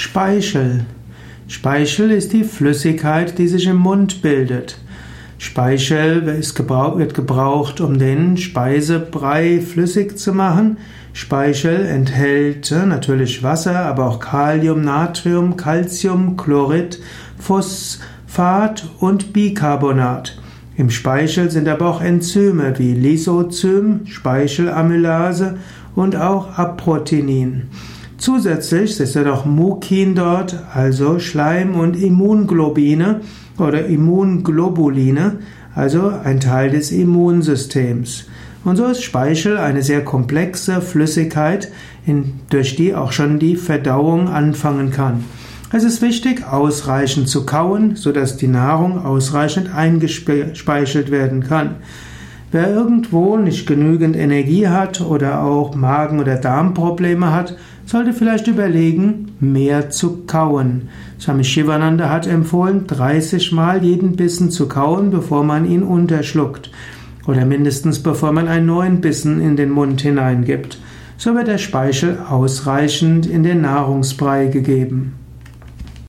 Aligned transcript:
Speichel. 0.00 0.86
Speichel 1.46 2.10
ist 2.10 2.32
die 2.32 2.44
Flüssigkeit, 2.44 3.36
die 3.36 3.48
sich 3.48 3.66
im 3.66 3.76
Mund 3.76 4.22
bildet. 4.22 4.78
Speichel 5.36 6.24
wird 6.24 7.14
gebraucht, 7.14 7.82
um 7.82 7.98
den 7.98 8.38
Speisebrei 8.38 9.60
flüssig 9.60 10.18
zu 10.18 10.32
machen. 10.32 10.78
Speichel 11.12 11.84
enthält 11.84 12.72
äh, 12.72 12.86
natürlich 12.86 13.42
Wasser, 13.42 13.80
aber 13.80 14.06
auch 14.06 14.20
Kalium, 14.20 14.80
Natrium, 14.80 15.58
Calcium, 15.58 16.38
Chlorid, 16.38 16.98
Phosphat 17.38 18.88
und 19.00 19.34
Bicarbonat. 19.34 20.40
Im 20.78 20.88
Speichel 20.88 21.50
sind 21.50 21.68
aber 21.68 21.86
auch 21.90 22.00
Enzyme 22.00 22.78
wie 22.78 22.94
Lysozym, 22.94 24.06
Speichelamylase 24.06 25.58
und 25.94 26.16
auch 26.16 26.56
Aproteinin. 26.56 27.68
Zusätzlich 28.20 29.00
ist 29.00 29.14
ja 29.14 29.22
noch 29.22 29.46
Mukin 29.46 30.14
dort, 30.14 30.54
also 30.74 31.18
Schleim- 31.18 31.74
und 31.74 31.96
Immunglobine 31.96 33.22
oder 33.56 33.86
Immunglobuline, 33.86 35.38
also 35.74 36.12
ein 36.22 36.38
Teil 36.38 36.68
des 36.68 36.92
Immunsystems. 36.92 38.26
Und 38.62 38.76
so 38.76 38.84
ist 38.84 39.02
Speichel 39.02 39.56
eine 39.56 39.82
sehr 39.82 40.04
komplexe 40.04 40.82
Flüssigkeit, 40.82 41.72
durch 42.50 42.76
die 42.76 42.94
auch 42.94 43.12
schon 43.12 43.38
die 43.38 43.56
Verdauung 43.56 44.28
anfangen 44.28 44.90
kann. 44.90 45.24
Es 45.72 45.82
ist 45.82 46.02
wichtig, 46.02 46.46
ausreichend 46.46 47.26
zu 47.26 47.46
kauen, 47.46 47.96
sodass 47.96 48.36
die 48.36 48.48
Nahrung 48.48 49.02
ausreichend 49.02 49.74
eingespeichelt 49.74 51.10
werden 51.10 51.42
kann. 51.42 51.76
Wer 52.52 52.68
irgendwo 52.74 53.36
nicht 53.36 53.68
genügend 53.68 54.16
Energie 54.16 54.66
hat 54.66 55.00
oder 55.00 55.44
auch 55.44 55.76
Magen- 55.76 56.18
oder 56.18 56.36
Darmprobleme 56.36 57.32
hat, 57.32 57.56
sollte 57.86 58.12
vielleicht 58.12 58.48
überlegen, 58.48 59.32
mehr 59.38 59.90
zu 59.90 60.24
kauen. 60.26 60.88
Swami 61.20 61.44
Shivananda 61.44 62.10
hat 62.10 62.26
empfohlen, 62.26 62.88
30 62.88 63.52
Mal 63.52 63.84
jeden 63.84 64.16
Bissen 64.16 64.50
zu 64.50 64.68
kauen, 64.68 65.10
bevor 65.10 65.44
man 65.44 65.64
ihn 65.64 65.84
unterschluckt. 65.84 66.72
Oder 67.28 67.44
mindestens 67.44 68.02
bevor 68.02 68.32
man 68.32 68.48
einen 68.48 68.66
neuen 68.66 69.00
Bissen 69.00 69.40
in 69.40 69.54
den 69.54 69.70
Mund 69.70 70.00
hineingibt. 70.00 70.78
So 71.18 71.36
wird 71.36 71.46
der 71.46 71.58
Speichel 71.58 72.18
ausreichend 72.28 73.26
in 73.26 73.44
den 73.44 73.60
Nahrungsbrei 73.60 74.46
gegeben. 74.46 75.19